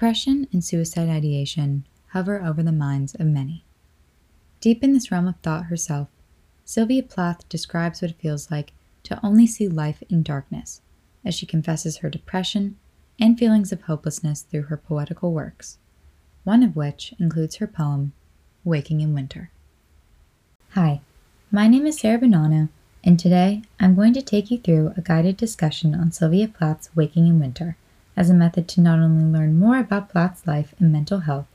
[0.00, 3.64] Depression and suicide ideation hover over the minds of many.
[4.58, 6.08] Deep in this realm of thought herself,
[6.64, 8.72] Sylvia Plath describes what it feels like
[9.02, 10.80] to only see life in darkness
[11.22, 12.78] as she confesses her depression
[13.20, 15.76] and feelings of hopelessness through her poetical works,
[16.44, 18.14] one of which includes her poem,
[18.64, 19.50] Waking in Winter.
[20.70, 21.02] Hi,
[21.50, 22.70] my name is Sarah Buonanno,
[23.04, 27.26] and today I'm going to take you through a guided discussion on Sylvia Plath's Waking
[27.26, 27.76] in Winter
[28.16, 31.46] as a method to not only learn more about Plath's life and mental health,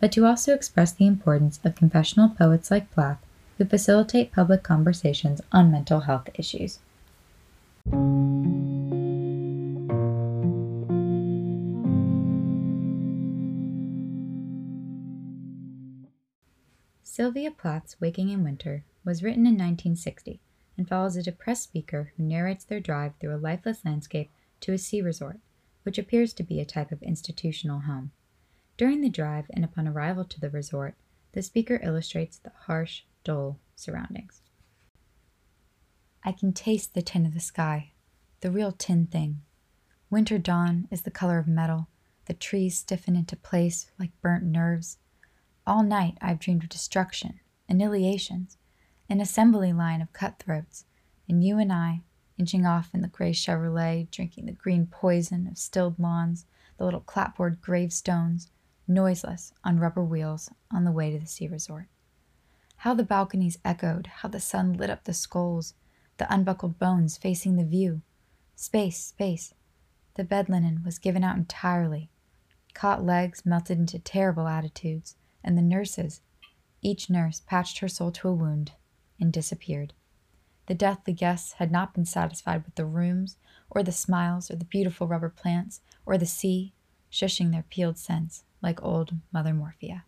[0.00, 3.18] but to also express the importance of confessional poets like Plath
[3.58, 6.78] who facilitate public conversations on mental health issues.
[17.02, 20.40] Sylvia Plath's Waking in Winter was written in 1960
[20.76, 24.78] and follows a depressed speaker who narrates their drive through a lifeless landscape to a
[24.78, 25.40] sea resort,
[25.88, 28.10] which appears to be a type of institutional home.
[28.76, 30.94] During the drive and upon arrival to the resort,
[31.32, 34.42] the speaker illustrates the harsh, dull surroundings.
[36.22, 37.92] I can taste the tin of the sky,
[38.42, 39.40] the real tin thing.
[40.10, 41.88] Winter dawn is the color of metal,
[42.26, 44.98] the trees stiffen into place like burnt nerves.
[45.66, 48.58] All night I've dreamed of destruction, annihilations,
[49.08, 50.84] an assembly line of cutthroats,
[51.26, 52.02] and you and I,
[52.38, 57.00] inching off in the gray Chevrolet, drinking the green poison of stilled lawns, the little
[57.00, 58.50] clapboard gravestones,
[58.86, 61.86] noiseless on rubber wheels on the way to the sea resort.
[62.76, 65.74] How the balconies echoed, how the sun lit up the skulls,
[66.16, 68.02] the unbuckled bones facing the view.
[68.54, 69.52] Space, space.
[70.14, 72.10] The bed linen was given out entirely.
[72.74, 76.20] Caught legs melted into terrible attitudes, and the nurses,
[76.80, 78.72] each nurse patched her soul to a wound
[79.20, 79.94] and disappeared.
[80.68, 83.38] The deathly guests had not been satisfied with the rooms,
[83.70, 86.74] or the smiles, or the beautiful rubber plants, or the sea,
[87.10, 90.02] shushing their peeled scents like old Mother Morphia.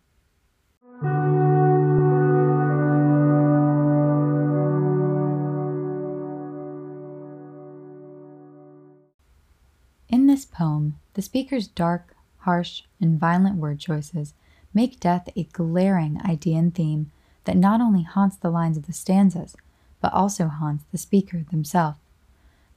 [10.10, 14.34] In this poem, the speaker's dark, harsh, and violent word choices
[14.74, 17.10] make death a glaring idea and theme
[17.44, 19.56] that not only haunts the lines of the stanzas,
[20.00, 21.98] but also haunts the speaker themselves.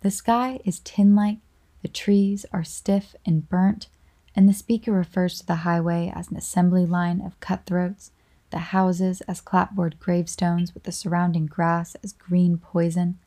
[0.02, 1.38] The sky is tin like,
[1.82, 3.88] the trees are stiff and burnt,
[4.36, 8.12] and the speaker refers to the highway as an assembly line of cutthroats,
[8.50, 13.18] the houses as clapboard gravestones with the surrounding grass as green poison,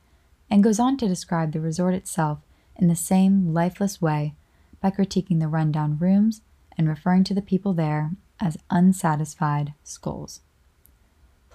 [0.50, 2.38] and goes on to describe the resort itself
[2.76, 4.34] in the same lifeless way
[4.80, 6.42] by critiquing the rundown rooms
[6.76, 10.40] and referring to the people there as unsatisfied skulls.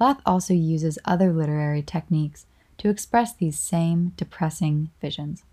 [0.02, 2.48] Plath also uses other literary techniques
[2.80, 5.44] to express these same depressing visions.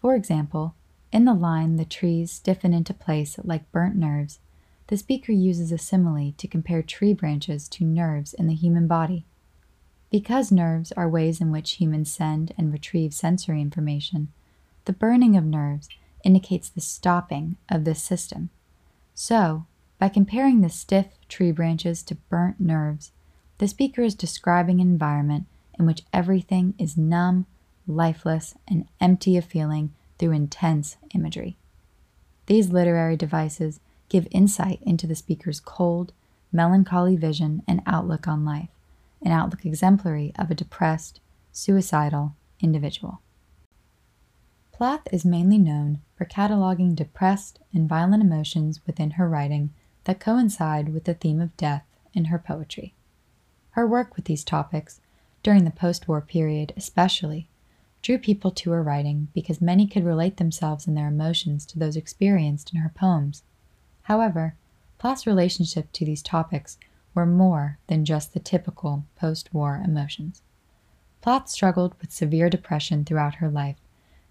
[0.00, 0.76] For example,
[1.10, 4.38] in the line, the trees stiffen into place like burnt nerves,
[4.86, 9.24] the speaker uses a simile to compare tree branches to nerves in the human body.
[10.12, 14.28] Because nerves are ways in which humans send and retrieve sensory information,
[14.84, 15.88] the burning of nerves
[16.22, 18.50] indicates the stopping of this system.
[19.12, 19.66] So,
[19.98, 23.10] by comparing the stiff tree branches to burnt nerves,
[23.62, 25.46] the speaker is describing an environment
[25.78, 27.46] in which everything is numb,
[27.86, 31.56] lifeless, and empty of feeling through intense imagery.
[32.46, 33.78] These literary devices
[34.08, 36.12] give insight into the speaker's cold,
[36.50, 38.70] melancholy vision and outlook on life,
[39.24, 41.20] an outlook exemplary of a depressed,
[41.52, 43.20] suicidal individual.
[44.72, 49.70] Plath is mainly known for cataloging depressed and violent emotions within her writing
[50.02, 52.96] that coincide with the theme of death in her poetry.
[53.72, 55.00] Her work with these topics,
[55.42, 57.48] during the post war period especially,
[58.02, 61.96] drew people to her writing because many could relate themselves and their emotions to those
[61.96, 63.44] experienced in her poems.
[64.02, 64.56] However,
[64.98, 66.78] Plath's relationship to these topics
[67.14, 70.42] were more than just the typical post war emotions.
[71.22, 73.80] Plath struggled with severe depression throughout her life,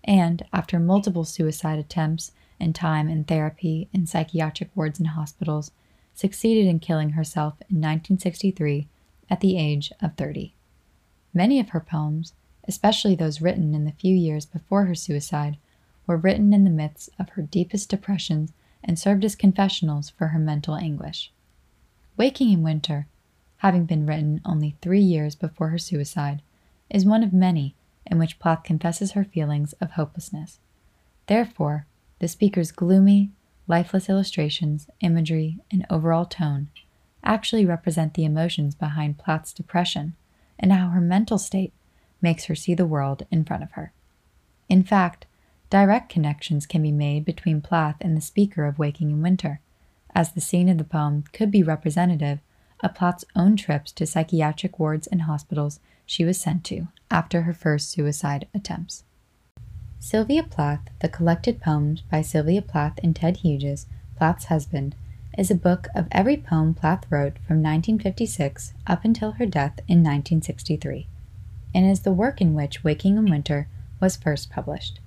[0.03, 5.71] and after multiple suicide attempts and time in therapy in psychiatric wards and hospitals,
[6.13, 8.87] succeeded in killing herself in 1963
[9.31, 10.53] at the age of 30.
[11.33, 12.33] Many of her poems,
[12.67, 15.57] especially those written in the few years before her suicide,
[16.05, 18.51] were written in the midst of her deepest depressions
[18.83, 21.31] and served as confessionals for her mental anguish.
[22.17, 23.07] Waking in Winter,
[23.57, 26.41] having been written only three years before her suicide,
[26.89, 27.73] is one of many
[28.05, 30.59] in which Plath confesses her feelings of hopelessness.
[31.27, 31.85] Therefore,
[32.19, 33.31] the speaker's gloomy,
[33.67, 36.67] lifeless illustrations, imagery, and overall tone
[37.23, 40.15] actually represent the emotions behind Plath's depression
[40.59, 41.73] and how her mental state
[42.21, 43.91] makes her see the world in front of her.
[44.69, 45.25] In fact,
[45.71, 49.61] Direct connections can be made between Plath and the speaker of Waking in Winter,
[50.13, 52.39] as the scene of the poem could be representative
[52.83, 57.53] of Plath's own trips to psychiatric wards and hospitals she was sent to after her
[57.53, 59.05] first suicide attempts.
[59.97, 63.85] Sylvia Plath, The Collected Poems by Sylvia Plath and Ted Hughes,
[64.17, 64.93] Plath's husband,
[65.37, 69.99] is a book of every poem Plath wrote from 1956 up until her death in
[69.99, 71.07] 1963,
[71.73, 73.67] and is the work in which Waking in Winter
[74.01, 74.99] was first published.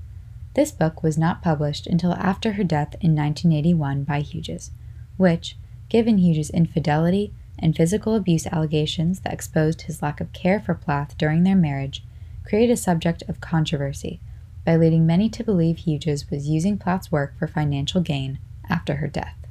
[0.55, 4.71] This book was not published until after her death in 1981 by Hughes,
[5.17, 5.56] which,
[5.88, 11.19] given Hughes' infidelity and physical abuse allegations that exposed his lack of care for Plath
[11.19, 12.05] during their marriage,
[12.44, 14.21] created a subject of controversy
[14.65, 18.38] by leading many to believe Hughes was using Plath's work for financial gain
[18.69, 19.44] after her death.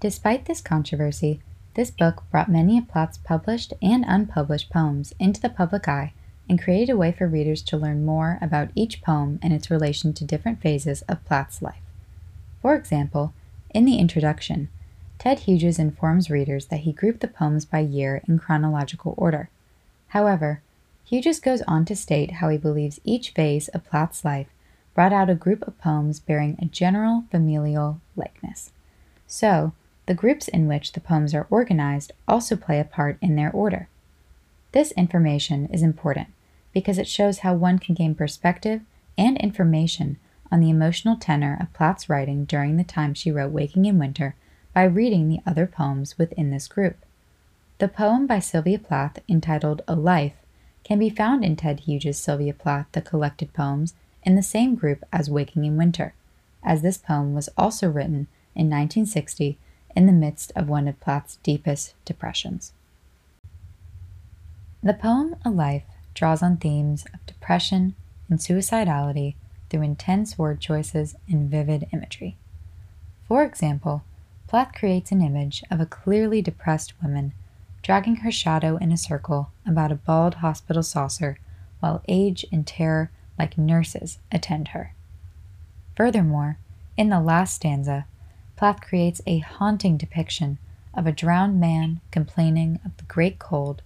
[0.00, 1.40] Despite this controversy,
[1.74, 6.12] this book brought many of Plath's published and unpublished poems into the public eye
[6.48, 10.12] and created a way for readers to learn more about each poem and its relation
[10.12, 11.82] to different phases of Plath's life.
[12.62, 13.34] For example,
[13.70, 14.68] in the introduction,
[15.18, 19.50] Ted Hughes informs readers that he grouped the poems by year in chronological order.
[20.08, 20.62] However,
[21.04, 24.46] Hughes goes on to state how he believes each phase of Plath's life
[24.94, 28.70] brought out a group of poems bearing a general familial likeness.
[29.26, 29.72] So,
[30.08, 33.88] the groups in which the poems are organized also play a part in their order.
[34.72, 36.28] This information is important
[36.72, 38.80] because it shows how one can gain perspective
[39.18, 40.16] and information
[40.50, 44.34] on the emotional tenor of Plath's writing during the time she wrote Waking in Winter
[44.72, 46.96] by reading the other poems within this group.
[47.76, 50.36] The poem by Sylvia Plath entitled A Life
[50.84, 55.04] can be found in Ted Hughes' Sylvia Plath The Collected Poems in the same group
[55.12, 56.14] as Waking in Winter,
[56.64, 59.58] as this poem was also written in 1960
[59.98, 62.72] in the midst of one of Plath's deepest depressions.
[64.80, 65.82] The poem A Life
[66.14, 67.96] draws on themes of depression
[68.30, 69.34] and suicidality
[69.68, 72.36] through intense word choices and vivid imagery.
[73.26, 74.04] For example,
[74.46, 77.32] Plath creates an image of a clearly depressed woman
[77.82, 81.40] dragging her shadow in a circle about a bald hospital saucer
[81.80, 84.94] while age and terror, like nurses, attend her.
[85.96, 86.56] Furthermore,
[86.96, 88.06] in the last stanza,
[88.58, 90.58] Plath creates a haunting depiction
[90.92, 93.82] of a drowned man complaining of the great cold,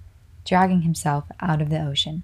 [0.47, 2.23] dragging himself out of the ocean,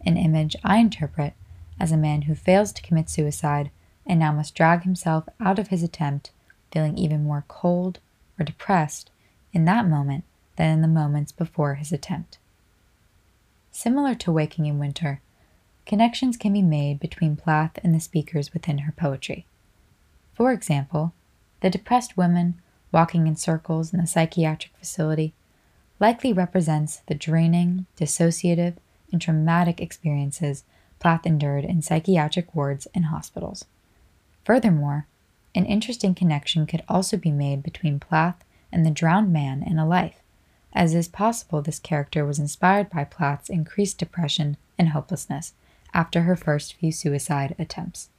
[0.00, 1.34] an image I interpret
[1.78, 3.70] as a man who fails to commit suicide
[4.06, 6.30] and now must drag himself out of his attempt,
[6.72, 7.98] feeling even more cold
[8.38, 9.10] or depressed
[9.52, 10.24] in that moment
[10.56, 12.38] than in the moments before his attempt.
[13.72, 15.20] Similar to Waking in Winter,
[15.84, 19.44] connections can be made between Plath and the speakers within her poetry.
[20.32, 21.12] For example,
[21.64, 22.60] the depressed woman
[22.92, 25.32] walking in circles in the psychiatric facility
[25.98, 28.76] likely represents the draining, dissociative,
[29.10, 30.64] and traumatic experiences
[31.00, 33.64] Plath endured in psychiatric wards and hospitals.
[34.44, 35.06] Furthermore,
[35.54, 39.88] an interesting connection could also be made between Plath and the drowned man in a
[39.88, 40.20] life,
[40.74, 45.54] as it is possible this character was inspired by Plath's increased depression and hopelessness
[45.94, 48.10] after her first few suicide attempts.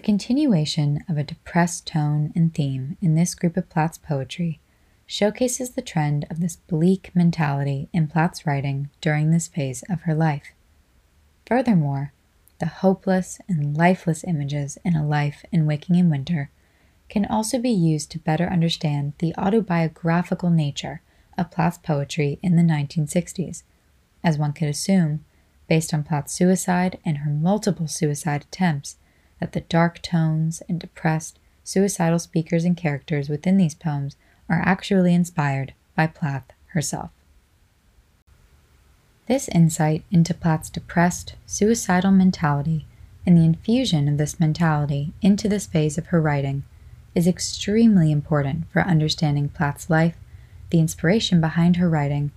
[0.00, 4.58] The continuation of a depressed tone and theme in this group of Plath's poetry
[5.04, 10.14] showcases the trend of this bleak mentality in Plath's writing during this phase of her
[10.14, 10.54] life.
[11.44, 12.14] Furthermore,
[12.60, 16.48] the hopeless and lifeless images in a life in Waking in Winter
[17.10, 21.02] can also be used to better understand the autobiographical nature
[21.36, 23.64] of Plath's poetry in the 1960s,
[24.24, 25.26] as one could assume,
[25.68, 28.96] based on Plath's suicide and her multiple suicide attempts,
[29.40, 34.16] that the dark tones and depressed, suicidal speakers and characters within these poems
[34.48, 37.10] are actually inspired by Plath herself.
[39.26, 42.86] This insight into Plath's depressed, suicidal mentality
[43.26, 46.64] and the infusion of this mentality into this phase of her writing
[47.14, 50.16] is extremely important for understanding Plath's life,
[50.70, 52.32] the inspiration behind her writing,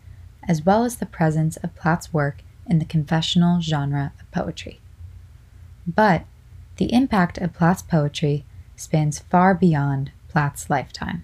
[0.48, 4.80] as well as the presence of Plath's work in the confessional genre of poetry.
[5.88, 6.26] But
[6.84, 8.44] the impact of Plath's poetry
[8.76, 11.24] spans far beyond Plath's lifetime.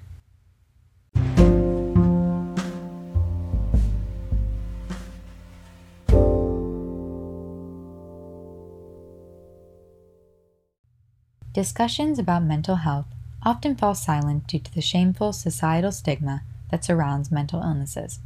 [11.52, 13.08] Discussions about mental health
[13.44, 18.20] often fall silent due to the shameful societal stigma that surrounds mental illnesses.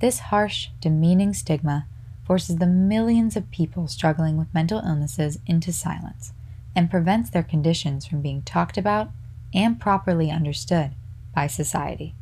[0.00, 1.86] This harsh, demeaning stigma
[2.24, 6.32] forces the millions of people struggling with mental illnesses into silence
[6.76, 9.10] and prevents their conditions from being talked about
[9.54, 10.90] and properly understood
[11.34, 12.14] by society.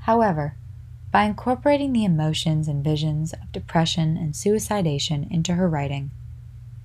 [0.00, 0.56] However,
[1.12, 6.10] by incorporating the emotions and visions of depression and suicidation into her writing,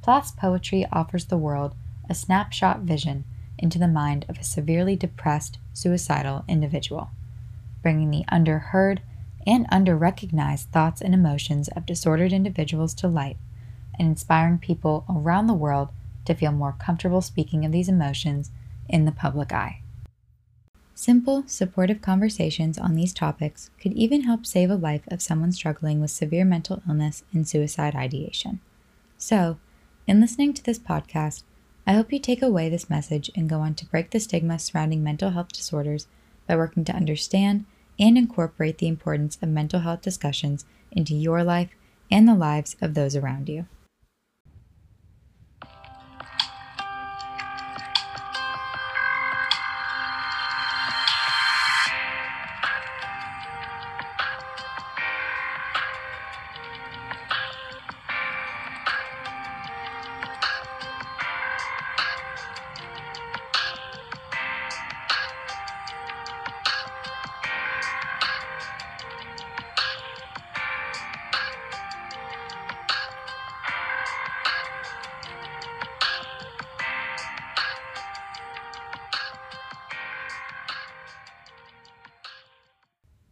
[0.03, 1.75] Plath's poetry offers the world
[2.09, 3.23] a snapshot vision
[3.57, 7.09] into the mind of a severely depressed, suicidal individual,
[7.81, 8.99] bringing the underheard
[9.45, 13.37] and underrecognized thoughts and emotions of disordered individuals to light,
[13.97, 15.89] and inspiring people around the world
[16.25, 18.51] to feel more comfortable speaking of these emotions
[18.87, 19.81] in the public eye.
[20.93, 25.99] Simple, supportive conversations on these topics could even help save a life of someone struggling
[25.99, 28.59] with severe mental illness and suicide ideation.
[29.17, 29.57] So,
[30.05, 31.43] in listening to this podcast,
[31.87, 35.03] I hope you take away this message and go on to break the stigma surrounding
[35.03, 36.07] mental health disorders
[36.47, 37.65] by working to understand
[37.99, 41.69] and incorporate the importance of mental health discussions into your life
[42.11, 43.65] and the lives of those around you.